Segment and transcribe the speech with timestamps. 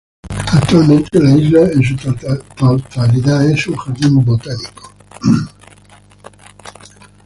[0.51, 4.91] Actualmente la isla en su totalidad es un jardín botánico.